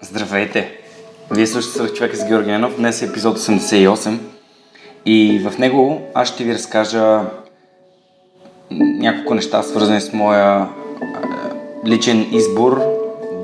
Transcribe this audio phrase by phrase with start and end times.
[0.00, 0.72] Здравейте!
[1.30, 2.76] Вие слушате Свърх човека с Георги Ненов.
[2.76, 4.18] Днес е епизод 88
[5.06, 7.20] и в него аз ще ви разкажа
[8.70, 10.68] няколко неща, свързани с моя
[11.86, 12.82] личен избор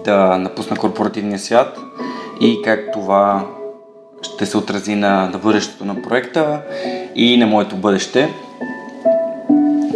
[0.05, 1.79] да напусна корпоративния свят
[2.41, 3.47] и как това
[4.23, 6.63] ще се отрази на, на бъдещето на проекта
[7.15, 8.29] и на моето бъдеще.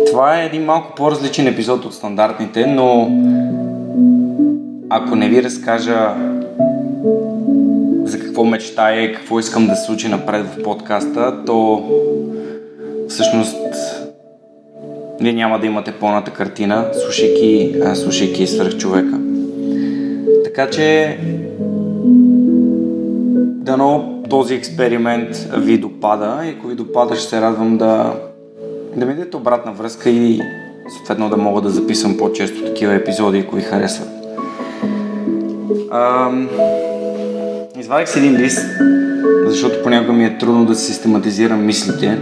[0.07, 3.11] Това е един малко по-различен епизод от стандартните, но
[4.90, 6.14] ако не ви разкажа
[8.04, 11.89] за какво мечтая и какво искам да се случи напред в подкаста, то
[13.08, 13.57] всъщност
[15.21, 19.18] вие няма да имате пълната картина, слушайки, слушайки свърх човека.
[20.44, 21.18] Така че
[23.64, 28.14] дано този експеримент ви допада и ако ви допада ще се радвам да,
[28.96, 30.41] да ми дадете обратна връзка и
[30.96, 34.19] съответно да мога да записвам по-често такива епизоди, ако ви харесват.
[37.80, 38.66] Извадих си един лист,
[39.46, 42.18] защото понякога ми е трудно да систематизирам мислите.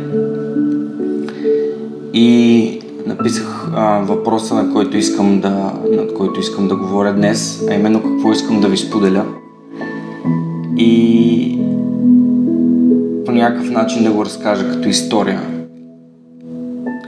[2.12, 7.74] И написах а, въпроса, на който, искам да, над който искам да говоря днес, а
[7.74, 9.24] именно какво искам да ви споделя.
[10.77, 11.58] И
[13.27, 15.40] по някакъв начин да го разкажа като история.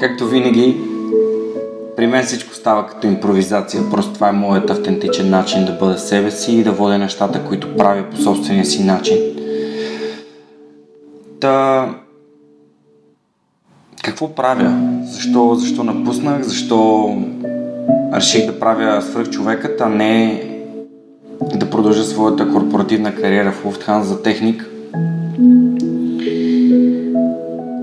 [0.01, 0.77] Както винаги,
[2.01, 3.83] при мен всичко става като импровизация.
[3.91, 7.77] Просто това е моят автентичен начин да бъда себе си и да водя нещата, които
[7.77, 9.17] правя по собствения си начин.
[11.41, 11.89] Та...
[14.03, 14.79] Какво правя?
[15.05, 16.43] Защо, защо напуснах?
[16.43, 17.09] Защо
[18.15, 20.45] реших да правя свръхчовекът, а не
[21.55, 24.67] да продължа своята корпоративна кариера в Lufthansa за техник?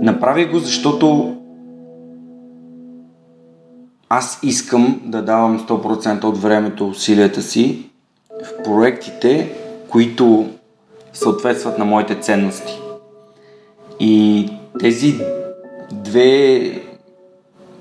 [0.01, 1.36] Направих го, защото
[4.09, 7.89] аз искам да давам 100% от времето, усилията си
[8.43, 9.55] в проектите,
[9.89, 10.49] които
[11.13, 12.79] съответстват на моите ценности.
[13.99, 14.49] И
[14.79, 15.19] тези
[15.91, 16.71] две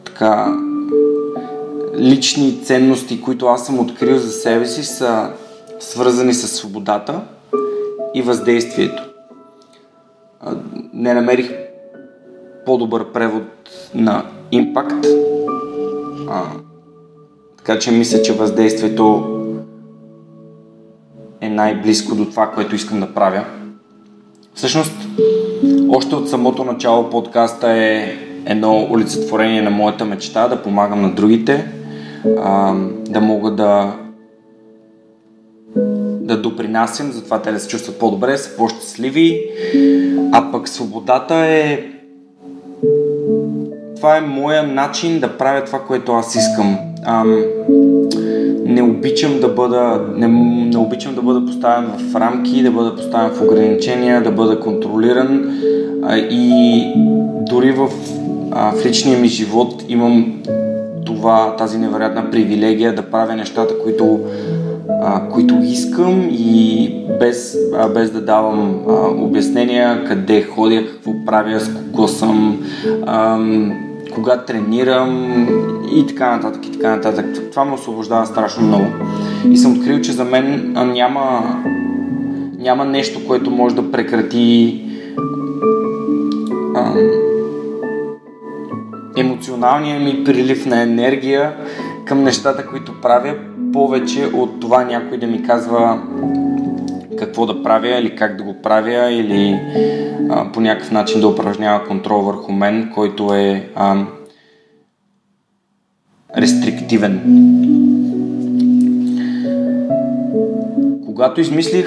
[0.04, 0.56] така
[1.98, 5.30] лични ценности, които аз съм открил за себе си, са
[5.80, 7.20] свързани с свободата
[8.14, 9.02] и въздействието.
[10.92, 11.52] Не намерих
[12.66, 13.42] по-добър превод
[13.94, 15.06] на импакт,
[16.28, 16.42] а,
[17.56, 19.32] така че мисля, че въздействието
[21.40, 23.44] е най-близко до това, което искам да правя.
[24.54, 24.92] Всъщност,
[25.88, 28.16] още от самото начало подкаста е
[28.46, 31.72] едно олицетворение на моята мечта да помагам на другите,
[32.38, 32.74] а,
[33.08, 33.96] да мога да
[36.26, 39.50] да допринасям за това те да се чувстват по-добре, са по-щастливи,
[40.32, 41.84] а пък свободата е
[43.96, 46.78] това е моя начин да правя това, което аз искам.
[47.04, 47.42] Ам,
[48.66, 50.28] не обичам да бъда не,
[50.70, 55.58] не обичам да бъда поставен в рамки, да бъда поставен в ограничения, да бъда контролиран
[56.02, 56.82] а, и
[57.50, 57.88] дори в,
[58.50, 60.42] а, в личния ми живот имам
[61.06, 64.20] това, тази невероятна привилегия да правя нещата, които,
[65.02, 66.90] а, които искам и
[67.20, 72.64] без, а, без да давам а, обяснения къде ходя, какво правя, с кого съм.
[73.06, 73.38] А,
[74.16, 75.46] кога тренирам
[75.94, 77.26] и така нататък и така нататък.
[77.50, 78.86] Това ме освобождава страшно много.
[79.50, 81.56] И съм открил, че за мен няма,
[82.58, 84.82] няма нещо, което може да прекрати
[86.76, 86.94] а,
[89.16, 91.56] емоционалния ми прилив на енергия
[92.04, 93.34] към нещата, които правя,
[93.72, 96.02] повече от това някой да ми казва
[97.18, 99.60] какво да правя или как да го правя или
[100.30, 104.04] а, по някакъв начин да упражнява контрол върху мен, който е а,
[106.36, 107.20] рестриктивен.
[111.06, 111.86] Когато измислих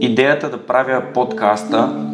[0.00, 2.08] идеята да правя подкаста,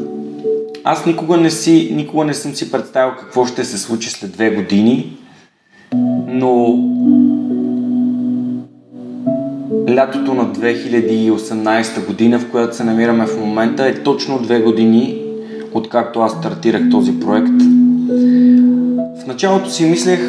[0.85, 4.51] аз никога не, си, никога не съм си представил какво ще се случи след две
[4.51, 5.17] години,
[6.27, 6.79] но
[9.95, 15.23] лятото на 2018 година, в която се намираме в момента, е точно две години,
[15.73, 17.63] откакто аз стартирах този проект.
[19.23, 20.21] В началото си мислех,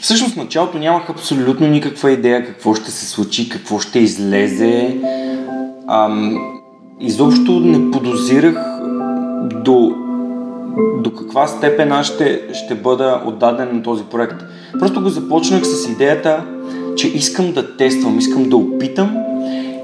[0.00, 4.96] всъщност в началото нямах абсолютно никаква идея какво ще се случи, какво ще излезе.
[5.88, 6.38] Ам,
[7.00, 8.56] изобщо не подозирах
[9.64, 10.01] до
[11.02, 14.44] до каква степен аз ще, ще бъда отдаден на този проект.
[14.78, 16.44] Просто го започнах с идеята,
[16.96, 19.16] че искам да тествам, искам да опитам,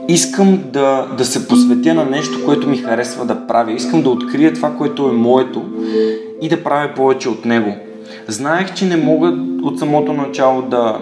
[0.08, 4.55] искам да, да се посветя на нещо, което ми харесва да правя, искам да открия
[4.55, 5.62] това, което е моето
[6.43, 7.75] и да правя повече от него.
[8.29, 10.99] Знаех, че не мога от самото начало да,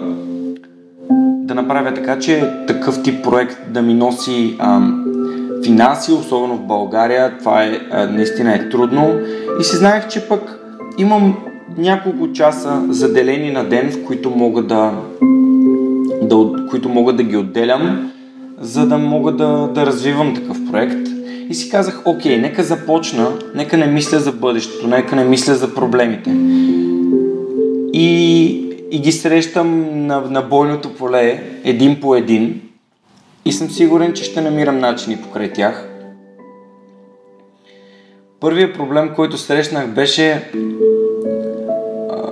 [1.19, 5.05] да направя така, че такъв тип проект да ми носи ам,
[5.63, 7.37] финанси, особено в България.
[7.39, 9.19] Това е, а, наистина е трудно.
[9.59, 10.59] И си знаех, че пък
[10.97, 11.37] имам
[11.77, 14.93] няколко часа заделени на ден, в които мога да,
[16.21, 18.11] да, които мога да ги отделям,
[18.59, 21.07] за да мога да, да развивам такъв проект.
[21.49, 25.75] И си казах, окей, нека започна, нека не мисля за бъдещето, нека не мисля за
[25.75, 26.29] проблемите.
[27.93, 28.45] И,
[28.91, 32.61] и ги срещам на, на бойното поле, един по един.
[33.45, 35.86] И съм сигурен, че ще намирам начини покрай тях.
[38.39, 40.51] Първият проблем, който срещнах, беше
[42.11, 42.31] а,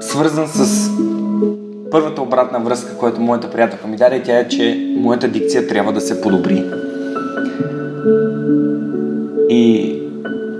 [0.00, 0.90] свързан с
[1.90, 4.22] първата обратна връзка, която моята приятелка ми даде.
[4.22, 6.64] Тя е, че моята дикция трябва да се подобри.
[9.48, 9.94] И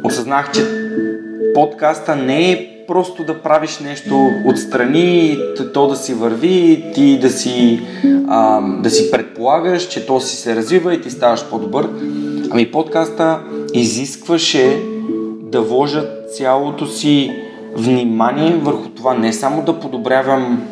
[0.04, 0.60] осъзнах, че
[1.54, 5.38] подкаста не е просто да правиш нещо отстрани
[5.74, 7.80] то да си върви, ти да си,
[8.28, 11.88] а, да си предполагаш, че то си се развива и ти ставаш по-добър.
[12.50, 13.40] Ами подкаста
[13.80, 14.82] изискваше
[15.42, 16.04] да вложа
[16.36, 17.32] цялото си
[17.76, 20.62] внимание върху това не само да подобрявам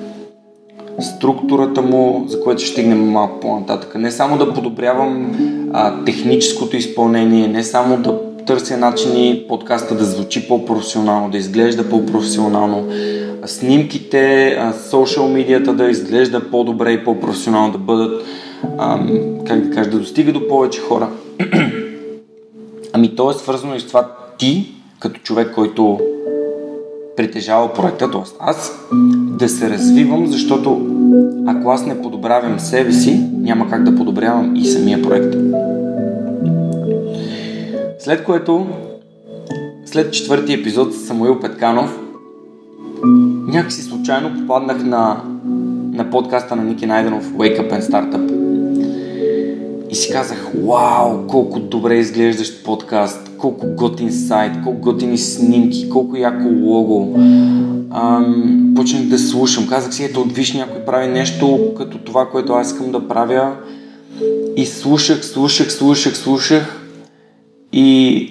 [1.01, 3.95] структурата му, за което ще стигнем малко по-нататък.
[3.95, 5.37] Не само да подобрявам
[5.73, 12.89] а, техническото изпълнение, не само да търся начини подкаста да звучи по-професионално, да изглежда по-професионално,
[13.47, 14.59] снимките,
[14.91, 18.23] социал медията да изглежда по-добре и по-професионално, да бъдат,
[18.79, 18.99] а,
[19.47, 21.09] как да кажа, да достига до повече хора.
[22.95, 24.09] ами то е свързано и с това
[24.39, 26.01] ти, като човек, който
[27.17, 28.21] притежава проекта, т.е.
[28.41, 28.89] аз,
[29.39, 30.87] да се развивам, защото
[31.47, 35.37] ако аз не подобрявам себе си, няма как да подобрявам и самия проект.
[37.99, 38.67] След което,
[39.87, 41.99] след четвърти епизод с Самуил Петканов,
[43.47, 45.23] някакси случайно попаднах на,
[45.93, 48.34] на подкаста на Ники Найденов Wake Up and Startup.
[49.95, 56.17] И си казах, вау, колко добре изглеждащ подкаст, колко готин сайт, колко готини снимки, колко
[56.17, 57.19] яко лого.
[57.91, 59.67] Ам, почнах да слушам.
[59.69, 63.57] Казах си, ето, виж някой прави нещо като това, което аз искам да правя.
[64.57, 66.81] И слушах, слушах, слушах, слушах.
[67.73, 68.29] И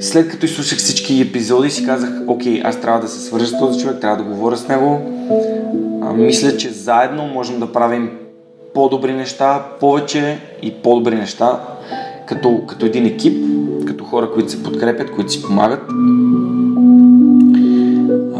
[0.00, 3.80] след като изслушах всички епизоди, си казах, окей, аз трябва да се свържа с този
[3.80, 5.00] човек, трябва да говоря с него.
[6.02, 8.10] А, мисля, че заедно можем да правим
[8.74, 11.60] по-добри неща, повече и по-добри неща,
[12.26, 13.44] като, като един екип,
[13.86, 15.90] като хора, които се подкрепят, които си помагат.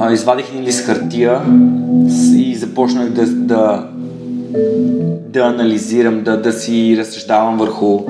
[0.00, 1.40] А, извадих един лист хартия
[2.36, 3.88] и започнах да, да,
[5.28, 8.00] да анализирам, да, да си разсъждавам върху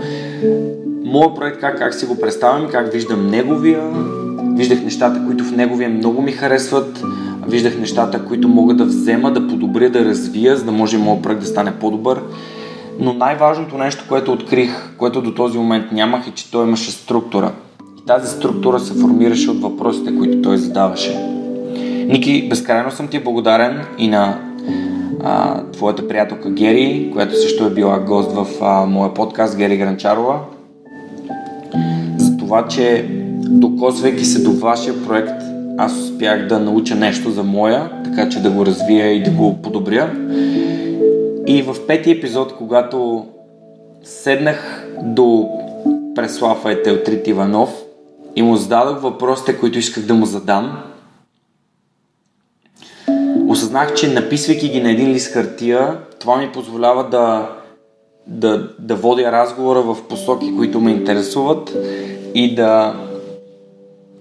[1.05, 3.83] моят проект, как, как си го представям, как виждам неговия.
[4.57, 7.03] Виждах нещата, които в неговия много ми харесват.
[7.49, 11.41] Виждах нещата, които мога да взема, да подобря, да развия, за да може моят проект
[11.41, 12.21] да стане по-добър.
[13.01, 17.53] Но най-важното нещо, което открих, което до този момент нямах, е, че той имаше структура.
[18.03, 21.17] И тази структура се формираше от въпросите, които той задаваше.
[22.07, 24.39] Ники, безкрайно съм ти благодарен и на
[25.25, 30.41] а, твоята приятелка Гери, която също е била гост в а, моя подкаст, Гери Гранчарова
[32.55, 33.07] това, че
[33.41, 35.43] докосвайки се до вашия проект,
[35.79, 39.63] аз успях да науча нещо за моя, така че да го развия и да го
[39.63, 40.11] подобря.
[41.47, 43.27] И в пети епизод, когато
[44.05, 45.49] седнах до
[46.15, 47.83] Преслав Айтелтрит Иванов
[48.37, 50.83] и му зададох въпросите, които исках да му задам,
[53.49, 57.51] осъзнах, че написвайки ги на един лист хартия, това ми позволява да,
[58.27, 61.77] да, да водя разговора в посоки, които ме интересуват
[62.35, 62.95] и да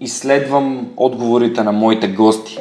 [0.04, 2.58] изследвам отговорите на моите гости.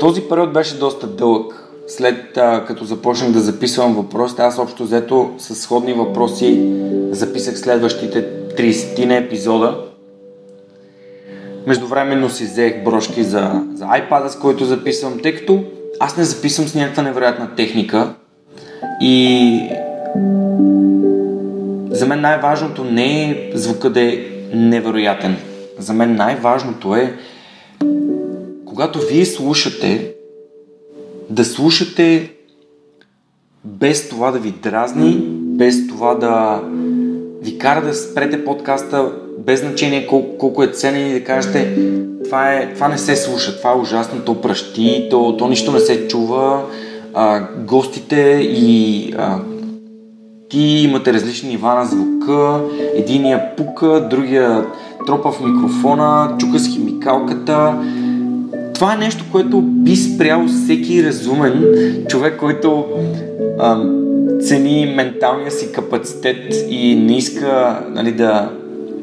[0.00, 1.64] Този период беше доста дълъг.
[1.86, 6.72] След а, като започнах да записвам въпросите, аз общо взето с сходни въпроси
[7.10, 8.26] записах следващите
[8.58, 9.84] 30 на епизода.
[11.66, 15.64] Междувременно си взех брошки за, за iPad, с който записвам, тъй като
[16.00, 18.14] аз не записвам с някаква невероятна техника
[19.00, 19.60] и
[21.90, 24.18] за мен най-важното не е звука да е
[24.54, 25.36] невероятен.
[25.78, 27.14] За мен най-важното е,
[28.64, 30.14] когато вие слушате,
[31.30, 32.32] да слушате
[33.64, 36.62] без това да ви дразни, без това да
[37.42, 41.76] ви кара да спрете подкаста, без значение колко, колко е ценен и да кажете
[42.24, 45.80] това, е, това не се слуша, това е ужасно, то пръщи, то, то нищо не
[45.80, 46.64] се чува,
[47.14, 49.38] а, гостите и а,
[50.48, 52.60] ти имате различни нива на звука,
[52.94, 54.66] единия пука, другия
[55.06, 57.74] тропа в микрофона, чука с химикалката.
[58.74, 61.64] това е нещо, което би спрял всеки разумен
[62.08, 62.84] човек, който
[63.58, 63.82] а,
[64.40, 68.50] цени менталния си капацитет и не иска нали, да,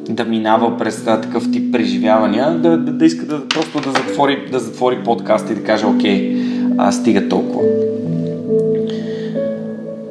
[0.10, 4.60] да минава през такъв тип преживявания, да, да, да иска да просто да затвори, да
[4.60, 6.38] затвори подкаст и да каже, окей,
[6.78, 7.64] а, стига толкова.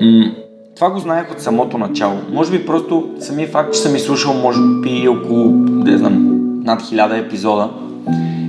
[0.00, 0.43] М-
[0.76, 2.14] това го знаех от самото начало.
[2.32, 7.16] Може би просто самия факт, че съм изслушал може би около, не знам, над хиляда
[7.16, 7.70] епизода,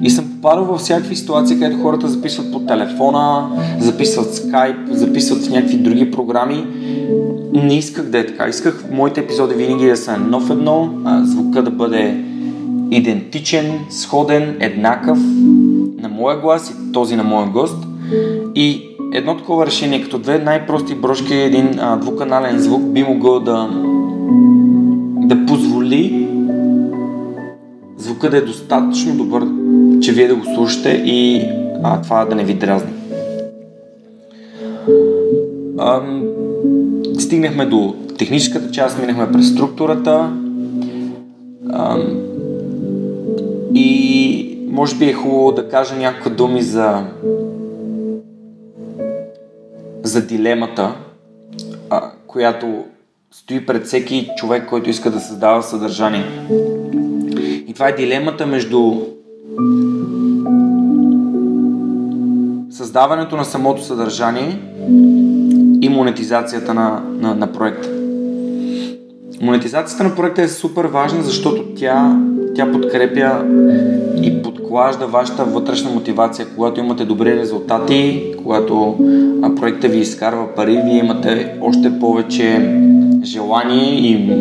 [0.04, 5.50] и съм попадал във всякакви ситуации, където хората записват по телефона, записват скайп, записват в
[5.50, 6.66] някакви други програми.
[7.54, 8.48] Не исках да е така.
[8.48, 10.90] Исках моите епизоди винаги да са нов едно,
[11.24, 12.24] звука да бъде
[12.92, 15.18] идентичен, сходен, еднакъв
[16.02, 17.78] на моя глас и този на моя гост.
[18.56, 23.70] И едно такова решение, като две най-прости брошки, един а, двуканален звук би могъл да,
[25.28, 26.28] да позволи
[27.98, 29.48] звука да е достатъчно добър,
[30.02, 31.42] че вие да го слушате и
[31.84, 32.92] а, това да не ви дразни.
[35.78, 36.02] А,
[37.20, 40.34] стигнахме до техническата част, минахме през структурата
[41.70, 41.98] а,
[43.74, 47.04] и може би е хубаво да кажа някакви думи за
[50.06, 50.96] за дилемата,
[51.90, 52.84] а, която
[53.32, 56.26] стои пред всеки човек, който иска да създава съдържание.
[57.68, 58.94] И това е дилемата между
[62.70, 64.60] създаването на самото съдържание
[65.82, 67.90] и монетизацията на, на, на проекта.
[69.42, 72.20] Монетизацията на проекта е супер важна, защото тя,
[72.56, 73.46] тя подкрепя
[74.22, 76.48] и подклажда вашата вътрешна мотивация.
[76.56, 78.96] Когато имате добри резултати, когато
[79.56, 82.78] проекта ви изкарва пари, вие имате още повече
[83.24, 84.34] желание и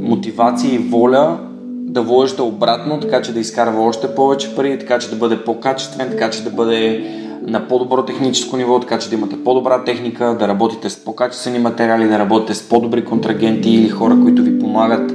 [0.00, 5.10] мотивация и воля да вложите обратно, така че да изкарва още повече пари, така че
[5.10, 7.04] да бъде по-качествен, така че да бъде
[7.42, 12.08] на по-добро техническо ниво, така че да имате по-добра техника, да работите с по-качествени материали,
[12.08, 15.12] да работите с по-добри контрагенти или хора, които ви помагат.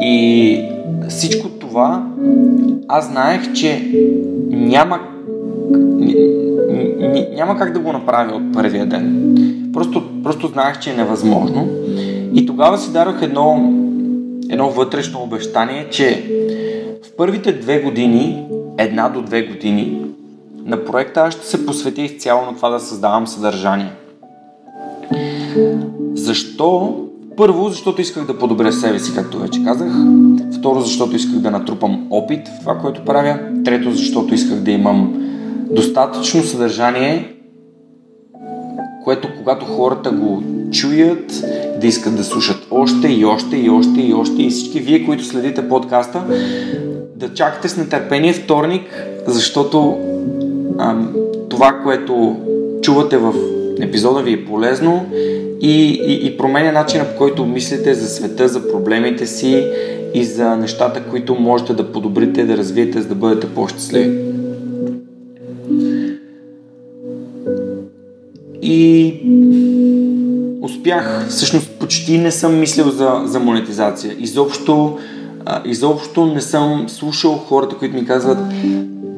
[0.00, 0.68] И
[1.08, 2.06] всичко това
[2.88, 3.90] аз знаех, че
[4.50, 5.00] няма
[7.34, 9.34] няма как да го направя от първия ден.
[9.72, 11.68] Просто, просто знаех, че е невъзможно.
[12.34, 13.72] И тогава си дадох едно
[14.50, 16.30] едно вътрешно обещание, че
[17.04, 18.46] в първите две години,
[18.78, 20.06] една до две години,
[20.64, 23.92] на проекта аз ще се посветя изцяло на това да създавам съдържание.
[26.14, 26.96] Защо?
[27.36, 29.92] Първо, защото исках да подобря себе си, както вече казах.
[30.62, 33.38] Второ, защото исках да натрупам опит в това, което правя.
[33.64, 35.14] Трето, защото исках да имам
[35.70, 37.34] достатъчно съдържание,
[39.04, 41.44] което когато хората го чуят,
[41.80, 45.24] да искат да слушат още и още и още и още и всички вие, които
[45.24, 46.24] следите подкаста,
[47.16, 48.82] да чакате с нетърпение вторник,
[49.26, 49.98] защото
[50.78, 51.12] ам,
[51.48, 52.36] това, което
[52.82, 53.34] чувате в
[53.80, 55.06] епизода ви е полезно
[55.62, 59.66] и, и, и променя начина по който мислите за света, за проблемите си
[60.14, 64.18] и за нещата, които можете да подобрите, да развиете, за да бъдете по-щастливи.
[68.62, 69.14] И
[70.62, 71.26] успях.
[71.28, 74.16] Всъщност почти не съм мислил за, за монетизация.
[74.18, 74.98] Изобщо,
[75.44, 78.38] а, изобщо не съм слушал хората, които ми казват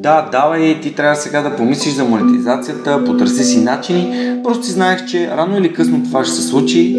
[0.05, 4.37] да, давай, ти трябва сега да помислиш за монетизацията, потърси си начини.
[4.43, 6.97] Просто си знаех, че рано или късно това ще се случи.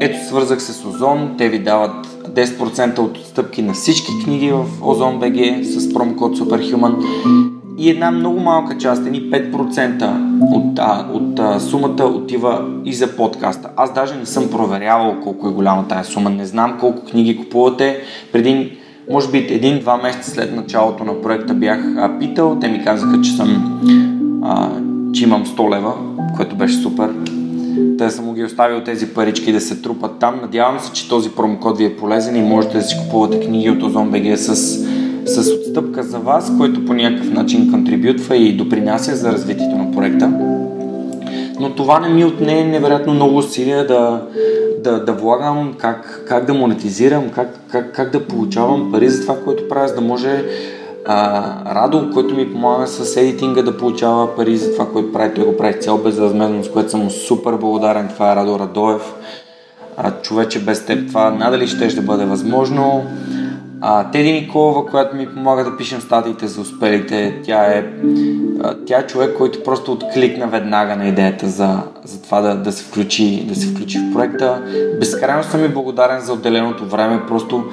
[0.00, 4.64] Ето свързах се с Озон, те ви дават 10% от отстъпки на всички книги в
[4.82, 6.94] Озон BG с промокод Superhuman
[7.78, 10.14] и една много малка част, едни 5%
[10.54, 13.68] от, а, от а, сумата отива и за подкаста.
[13.76, 18.00] Аз даже не съм проверявал колко е голяма тая сума, не знам колко книги купувате.
[18.32, 18.78] Преди,
[19.10, 23.30] може би един-два месеца след началото на проекта бях а, питал, те ми казаха, че
[23.30, 23.80] съм
[24.44, 24.68] а,
[25.12, 25.92] че имам 100 лева,
[26.36, 27.10] което беше супер.
[27.98, 30.40] Те съм му ги оставил тези парички да се трупат там.
[30.42, 33.82] Надявам се, че този промокод ви е полезен и можете да си купувате книги от
[33.82, 34.84] OzonBG с
[35.26, 40.32] с отстъпка за вас, който по някакъв начин контрибютва и допринася за развитието на проекта.
[41.60, 44.22] Но това не ми отне невероятно много усилия да,
[44.84, 49.44] да, да влагам как, как да монетизирам, как, как, как да получавам пари за това,
[49.44, 50.44] което правя, за да може
[51.06, 55.34] а, Радо, който ми помага с едитинга да получава пари за това, което прави.
[55.34, 58.08] Той го прави цял безвъзмезно, с което съм супер благодарен.
[58.08, 59.14] Това е Радо Радоев.
[59.96, 63.04] А, човече без теб това надали ще ще бъде възможно.
[63.86, 67.84] А, Теди Николова, която ми помага да пишем статиите за успелите, тя е,
[68.86, 72.84] тя е човек, който просто откликна веднага на идеята за, за това да, да, се
[72.84, 74.62] включи, да се включи в проекта.
[75.00, 77.64] Безкрайно съм и благодарен за отделеното време, просто,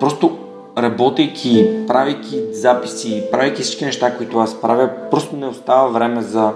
[0.00, 0.38] просто
[0.78, 6.52] работейки, правейки записи, правейки всички неща, които аз правя, просто не остава време за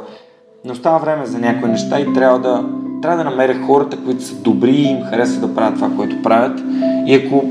[0.64, 2.64] не остава време за някои неща и трябва да,
[3.02, 6.60] трябва да намеря хората, които са добри и им харесва да правят това, което правят.
[7.06, 7.44] И ако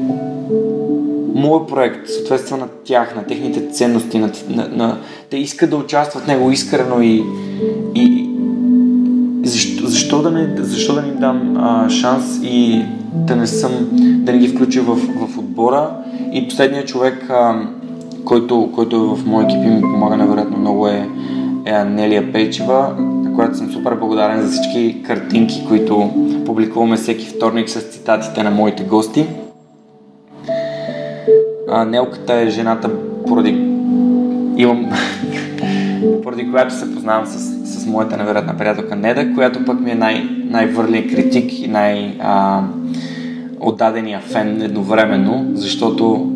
[1.44, 4.98] моят проект съответства на тях, на техните ценности, на, на, на,
[5.30, 7.24] те искат да участват в него искрено и,
[7.96, 8.30] и
[9.44, 13.72] защо, защо, да не, защо да не им дам а, шанс и да не съм,
[14.26, 15.90] да не ги включа в, в отбора.
[16.34, 17.68] И последният човек, а,
[18.26, 21.10] който, който е в моя екип и ми помага невероятно много е,
[21.66, 26.10] е Анелия Пейчева, на която съм супер благодарен за всички картинки, които
[26.46, 29.26] публикуваме всеки вторник с цитатите на моите гости.
[31.76, 32.90] А, Нелката е жената,
[33.28, 33.50] поради
[34.58, 34.90] имам
[36.24, 40.30] поради която се познавам с, с моята невероятна приятелка Неда, която пък ми е най-
[40.46, 42.62] най-върлият критик и най- а,
[43.60, 46.32] отдадения фен едновременно, защото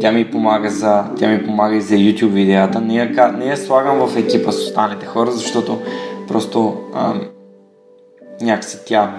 [0.00, 2.80] тя ми помага за, тя ми помага и за YouTube видеята.
[2.80, 5.78] Не я, не я слагам в екипа с останалите хора, защото
[6.28, 7.14] просто а,
[8.42, 9.10] някакси тя,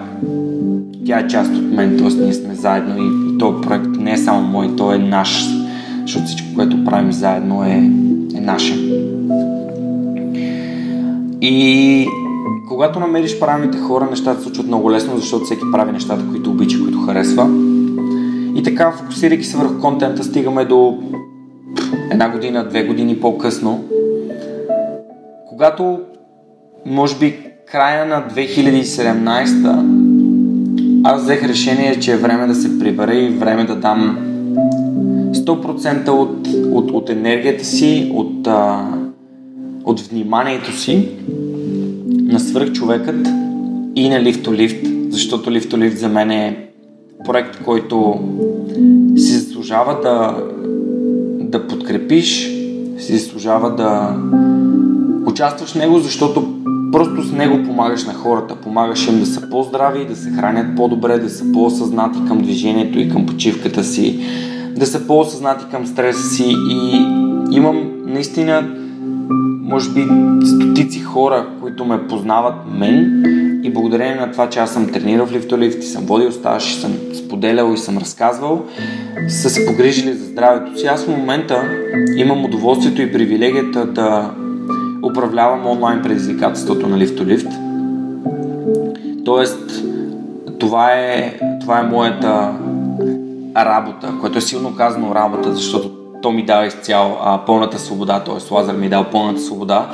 [1.06, 2.22] тя е част от мен, т.е.
[2.24, 5.46] ние сме заедно и този проект не е само мой, той е наш,
[6.02, 7.90] защото всичко, което правим заедно е,
[8.36, 8.74] е наше.
[11.40, 12.06] И
[12.68, 16.78] когато намериш правилните хора, нещата се случват много лесно, защото всеки прави нещата, които обича,
[16.82, 17.50] които харесва.
[18.56, 20.98] И така, фокусирайки се върху контента, стигаме до
[22.10, 23.84] една година, две години по-късно,
[25.48, 26.00] когато,
[26.86, 27.38] може би,
[27.72, 30.11] края на 2017
[31.04, 34.18] аз взех решение, че е време да се прибера и време да дам
[35.32, 38.88] 100% от, от, от енергията си, от, а,
[39.84, 41.08] от вниманието си
[42.08, 43.28] на свръхчовекът
[43.96, 46.68] и на Лифтолифт, защото Лифтолифт за мен е
[47.24, 48.20] проект, който
[49.16, 50.44] си заслужава да,
[51.40, 52.50] да подкрепиш,
[52.98, 54.16] си заслужава да
[55.26, 56.61] участваш в него, защото
[56.92, 61.18] просто с него помагаш на хората, помагаш им да са по-здрави, да се хранят по-добре,
[61.18, 64.20] да са по-осъзнати към движението и към почивката си,
[64.76, 66.56] да са по-осъзнати към стреса си.
[66.70, 66.96] И
[67.50, 68.74] имам наистина
[69.62, 70.06] може би
[70.46, 73.22] стотици хора, които ме познават мен.
[73.64, 76.80] И благодарение на това, че аз съм тренирал в лифтолифт и съм водил стаж и
[76.80, 78.64] съм споделял и съм разказвал,
[79.28, 80.86] са се погрижили за здравето си.
[80.86, 81.62] Аз в момента
[82.16, 84.30] имам удоволствието и привилегията да
[85.02, 87.48] управлявам онлайн предизвикателството на лифтолифт.
[89.24, 89.84] Тоест,
[90.58, 92.52] това е, това е моята
[93.56, 95.90] работа, което е силно казано работа, защото
[96.22, 98.54] то ми дава изцяло а, пълната свобода, т.е.
[98.54, 99.90] Лазар ми дава пълната свобода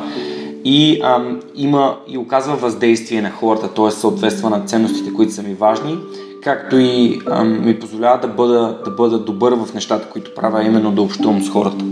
[0.64, 1.22] и а,
[1.54, 3.90] има и оказва въздействие на хората, т.е.
[3.90, 5.98] съответства на ценностите, които са ми важни,
[6.42, 10.92] както и а, ми позволява да бъда, да бъда добър в нещата, които правя, именно
[10.92, 11.84] да общувам с хората.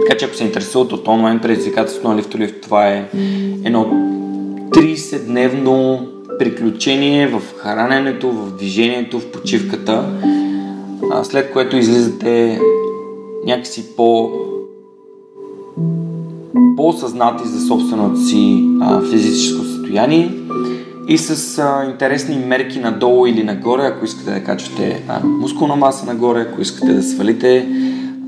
[0.00, 3.08] Така че ако се интересуват от онлайн предизвикателството на Лифтолифт, това е
[3.64, 3.84] едно
[4.70, 6.00] 30-дневно
[6.38, 10.04] приключение в храненето, в движението, в почивката,
[11.22, 12.60] след което излизате
[13.46, 14.30] някакси по
[16.76, 20.30] по-осъзнати за собственото си а, физическо състояние
[21.08, 26.06] и с а, интересни мерки надолу или нагоре, ако искате да качвате а, мускулна маса
[26.06, 27.68] нагоре, ако искате да свалите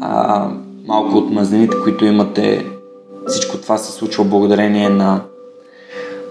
[0.00, 0.48] а,
[0.90, 2.66] малко от мазнините, които имате.
[3.26, 5.20] Всичко това се случва благодарение на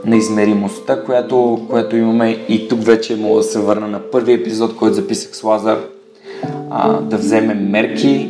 [0.06, 4.76] на измеримостта, която, която имаме и тук вече мога да се върна на първи епизод,
[4.76, 5.80] който записах с Лазар,
[6.70, 8.30] а, да вземем мерки.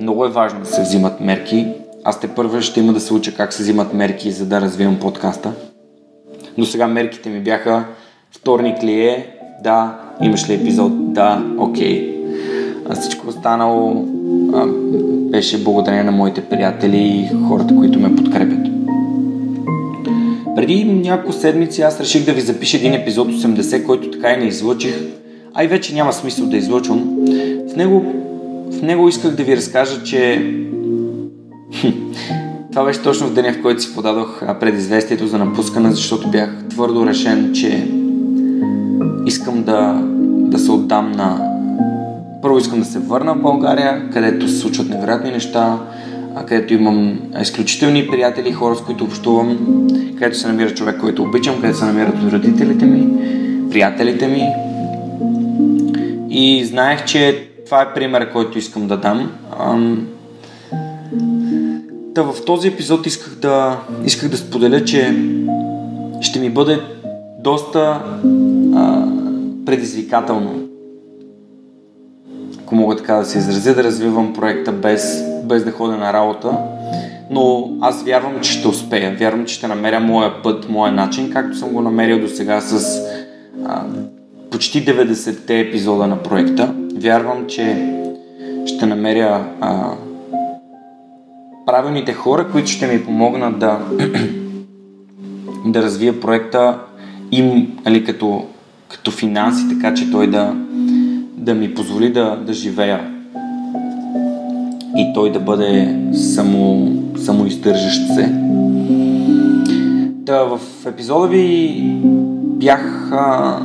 [0.00, 1.66] Много е важно да се взимат мерки.
[2.04, 4.98] Аз те първо ще има да се уча как се взимат мерки, за да развивам
[4.98, 5.52] подкаста.
[6.58, 7.84] До сега мерките ми бяха
[8.30, 12.24] вторник ли е, да, имаш ли епизод, да, окей.
[12.88, 14.06] А всичко останало
[14.54, 14.66] а,
[15.32, 18.66] беше благодарение на моите приятели и хората, които ме подкрепят.
[20.56, 24.44] Преди няколко седмици аз реших да ви запиша един епизод 80, който така и не
[24.44, 24.94] излъчих,
[25.54, 27.18] а и вече няма смисъл да излъчвам.
[27.72, 28.04] В него,
[28.70, 30.52] в него исках да ви разкажа, че
[32.72, 37.06] това беше точно в деня, в който си подадох предизвестието за напускане, защото бях твърдо
[37.06, 37.88] решен, че
[39.26, 41.51] искам да, да се отдам на...
[42.42, 45.78] Първо искам да се върна в България, където се случват невероятни неща,
[46.46, 49.58] където имам изключителни приятели, хора, с които общувам,
[50.18, 53.08] където се намира човек, който обичам, където се намират родителите ми,
[53.70, 54.48] приятелите ми.
[56.30, 59.30] И знаех, че това е пример, който искам да дам.
[62.14, 65.16] Та в този епизод исках да, исках да споделя, че
[66.20, 66.80] ще ми бъде
[67.38, 68.02] доста
[68.74, 69.06] а,
[69.66, 70.61] предизвикателно.
[72.72, 76.58] Ако мога така да се изразя, да развивам проекта без, без да ходя на работа.
[77.30, 79.16] Но аз вярвам, че ще успея.
[79.18, 83.00] Вярвам, че ще намеря моя път, моя начин, както съм го намерил до сега с
[83.66, 83.84] а,
[84.50, 86.74] почти 90-те епизода на проекта.
[86.96, 87.94] Вярвам, че
[88.66, 89.90] ще намеря а,
[91.66, 93.78] правилните хора, които ще ми помогнат да,
[95.66, 96.78] да развия проекта
[97.32, 98.44] им али, като,
[98.88, 100.54] като финанси, така че той да,
[101.42, 103.00] да ми позволи да, да живея
[104.96, 108.32] и той да бъде само, самоиздържащ се.
[110.26, 111.82] Та, в епизода ви
[112.62, 113.58] бях а,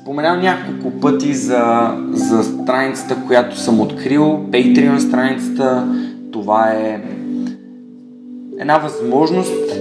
[0.00, 5.88] споменал няколко пъти за, за страницата, която съм открил, Patreon страницата.
[6.32, 7.02] Това е
[8.60, 9.74] една възможност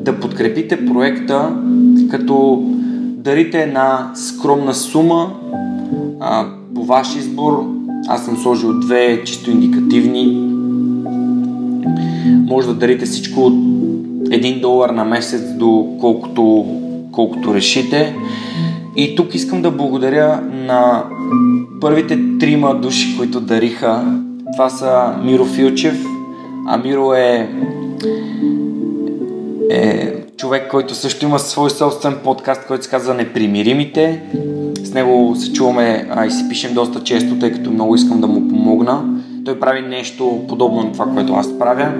[0.00, 1.56] да подкрепите проекта,
[2.10, 2.62] като
[3.16, 5.32] дарите една скромна сума
[6.20, 6.46] а,
[6.84, 7.66] ваш избор.
[8.08, 10.50] Аз съм сложил две чисто индикативни.
[12.48, 16.66] Може да дарите всичко от 1 долар на месец до колкото,
[17.12, 18.14] колкото решите.
[18.96, 21.04] И тук искам да благодаря на
[21.80, 24.18] първите трима души, които дариха.
[24.52, 26.04] Това са Миро Филчев.
[26.66, 27.48] А Миро е,
[29.70, 34.22] е човек, който също има свой собствен подкаст, който се казва Непримиримите.
[34.94, 38.26] С него се чуваме а, и си пишем доста често, тъй като много искам да
[38.26, 39.04] му помогна.
[39.44, 41.92] Той прави нещо подобно на това, което аз правя.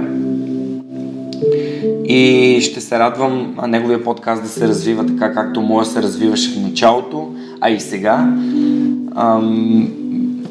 [2.04, 6.62] И ще се радвам неговия подкаст да се развива така, както моя се развиваше в
[6.62, 7.28] началото,
[7.60, 8.32] а и сега.
[9.16, 9.88] Ам,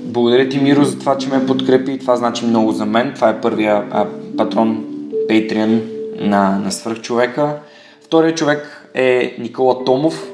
[0.03, 1.99] благодаря ти, Миро, за това, че ме подкрепи.
[1.99, 3.11] Това значи много за мен.
[3.15, 4.05] Това е първия а,
[4.37, 4.85] патрон
[5.29, 5.81] Patreon
[6.19, 7.55] на, на свръхчовека.
[8.01, 10.32] Втория човек е Никола Томов.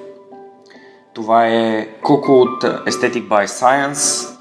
[1.13, 4.36] Това е Коко от Aesthetic by Science.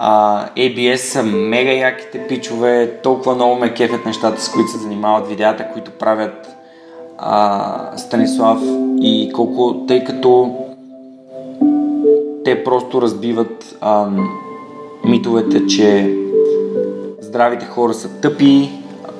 [0.00, 5.28] Uh, ABS са мега яките пичове, толкова много ме кефят нещата, с които се занимават,
[5.28, 6.48] видеята, които правят
[7.22, 8.58] uh, Станислав
[9.00, 10.56] и колко, тъй като
[12.44, 14.28] те просто разбиват uh,
[15.04, 16.16] митовете, че
[17.20, 18.70] здравите хора са тъпи,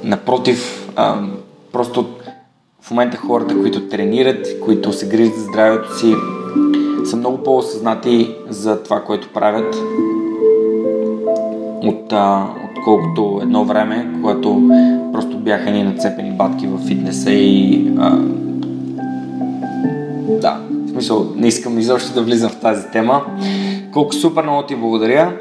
[0.04, 1.28] напротив, uh,
[1.72, 2.06] просто
[2.80, 6.14] в момента хората, които тренират, които се грижат за здравето си,
[7.10, 9.76] са много по-осъзнати за това, което правят
[11.82, 14.62] от, а, отколкото едно време, когато
[15.12, 18.16] просто бяха ни нацепени батки в фитнеса и а,
[20.40, 23.24] да, в смисъл не искам изобщо да влизам в тази тема.
[23.92, 25.32] Колко супер много ти благодаря.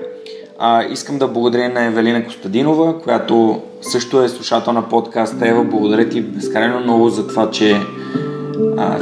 [0.60, 5.48] А, искам да благодаря на Евелина Костадинова, която също е слушател на подкаста.
[5.48, 7.78] Ева, благодаря ти безкрайно много за това, че,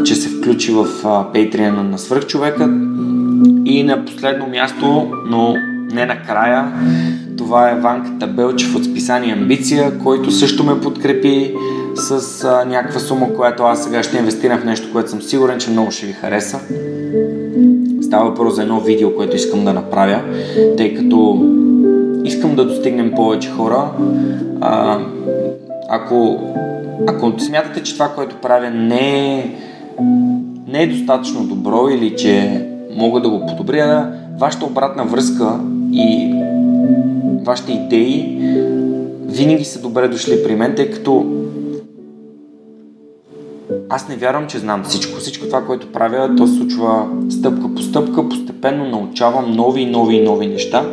[0.06, 2.70] че се включи в Patreon на Свърхчовека.
[3.66, 5.56] И на последно място, но
[5.94, 6.72] не накрая,
[7.38, 11.54] това е Ванка Табелчев от списание Амбиция, който също ме подкрепи
[11.96, 15.70] с а, някаква сума, която аз сега ще инвестирам в нещо, което съм сигурен, че
[15.70, 16.60] много ще ви хареса.
[18.02, 20.22] Става въпрос за едно видео, което искам да направя,
[20.78, 21.46] тъй като
[22.24, 23.92] искам да достигнем повече хора.
[24.62, 25.00] А,
[25.90, 26.40] ако,
[27.08, 29.56] ако смятате, че това, което правя не е,
[30.68, 35.60] не е достатъчно добро или че мога да го подобря, вашата обратна връзка
[35.92, 36.34] и
[37.46, 38.38] вашите идеи
[39.26, 41.26] винаги са добре дошли при мен, тъй като
[43.90, 45.20] аз не вярвам, че знам всичко.
[45.20, 50.48] Всичко това, което правя, то се случва стъпка по стъпка, постепенно научавам нови, нови, нови
[50.48, 50.86] неща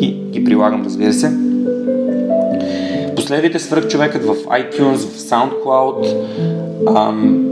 [0.00, 1.49] и ги прилагам, разбира се.
[3.30, 6.16] Последвайте свръхчовекът в iTunes, в SoundCloud,
[6.96, 7.46] ам,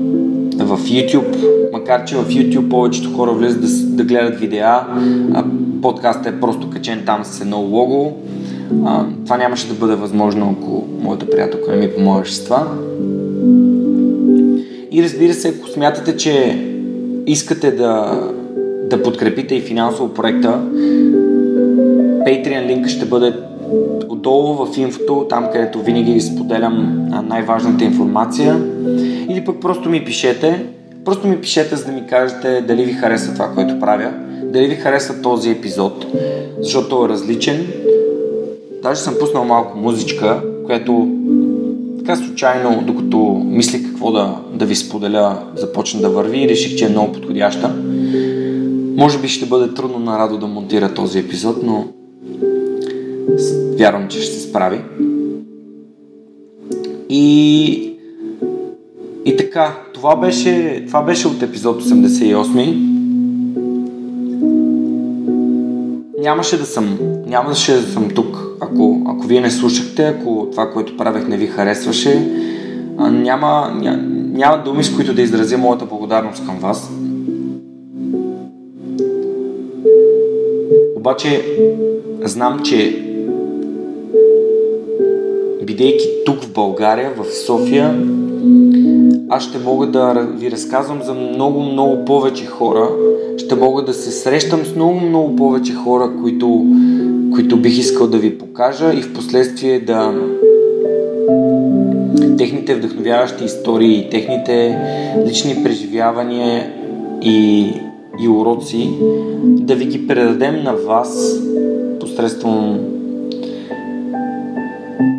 [0.57, 1.37] в YouTube,
[1.73, 4.87] макар че в YouTube повечето хора влизат да, да гледат видеа,
[5.35, 5.45] а
[5.83, 8.17] подкастът е просто качен там с едно лого.
[8.87, 12.69] А, това нямаше да бъде възможно, ако моята приятелка не ми помогаше с това.
[14.91, 16.65] И разбира се, ако смятате, че
[17.27, 18.23] искате да,
[18.91, 20.61] да подкрепите и финансово проекта,
[22.27, 23.33] Patreon линк ще бъде
[24.19, 28.61] отдолу в инфото, там където винаги споделям най-важната информация.
[29.29, 30.67] Или пък просто ми пишете,
[31.05, 34.75] просто ми пишете, за да ми кажете дали ви харесва това, което правя, дали ви
[34.75, 36.07] харесва този епизод,
[36.61, 37.67] защото е различен.
[38.83, 41.09] Даже съм пуснал малко музичка, която
[41.99, 46.85] така случайно, докато мислих какво да, да ви споделя, започна да върви и реших, че
[46.85, 47.75] е много подходяща.
[48.97, 51.85] Може би ще бъде трудно на Радо да монтира този епизод, но
[53.79, 54.81] вярвам, че ще се справи.
[57.09, 57.73] И,
[59.25, 62.99] и така, това беше, това беше от епизод 88.
[66.21, 68.57] Нямаше да съм няма да съм тук.
[68.61, 72.31] Ако, ако вие не слушахте, ако това, което правех не ви харесваше,
[72.99, 73.97] няма, ня,
[74.33, 76.91] няма думи, с които да изразя моята благодарност към вас.
[80.97, 81.57] Обаче
[82.25, 83.08] знам, че
[85.69, 88.01] бидейки тук в България, в София,
[89.29, 92.89] аз ще мога да ви разказвам за много, много повече хора.
[93.39, 96.67] Ще мога да се срещам с много, много повече хора, които,
[97.35, 100.15] които бих искал да ви покажа и в последствие да
[102.39, 104.79] техните вдъхновяващи истории, техните
[105.27, 106.73] лични преживявания
[107.23, 107.73] и,
[108.23, 108.91] и уроци
[109.43, 111.41] да ви ги предадем на вас
[112.01, 112.79] посредством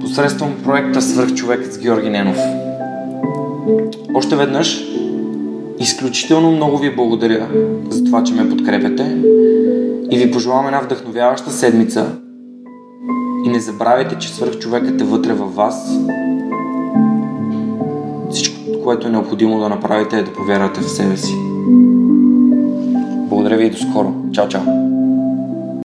[0.10, 2.38] посредством проекта Свърхчовекът с Георги Ненов.
[4.14, 4.86] Още веднъж,
[5.80, 7.48] изключително много ви благодаря
[7.90, 9.18] за това, че ме подкрепяте
[10.12, 12.06] и ви пожелавам една вдъхновяваща седмица
[13.46, 16.00] и не забравяйте, че свърхчовекът е вътре във вас.
[18.32, 21.34] Всичко, което е необходимо да направите е да повярвате в себе си.
[23.30, 24.14] Благодаря ви и до скоро.
[24.34, 24.89] Чао, чао!